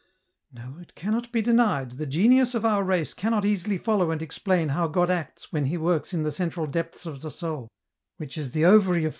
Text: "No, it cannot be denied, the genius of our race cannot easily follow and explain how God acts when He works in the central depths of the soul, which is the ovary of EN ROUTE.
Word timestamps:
"No, 0.51 0.79
it 0.81 0.95
cannot 0.95 1.31
be 1.31 1.43
denied, 1.43 1.91
the 1.91 2.07
genius 2.07 2.55
of 2.55 2.65
our 2.65 2.83
race 2.83 3.13
cannot 3.13 3.45
easily 3.45 3.77
follow 3.77 4.09
and 4.09 4.19
explain 4.19 4.69
how 4.69 4.87
God 4.87 5.11
acts 5.11 5.53
when 5.53 5.65
He 5.65 5.77
works 5.77 6.11
in 6.11 6.23
the 6.23 6.31
central 6.31 6.65
depths 6.65 7.05
of 7.05 7.21
the 7.21 7.29
soul, 7.29 7.67
which 8.17 8.35
is 8.35 8.51
the 8.51 8.65
ovary 8.65 9.01
of 9.03 9.03
EN 9.03 9.03
ROUTE. 9.03 9.09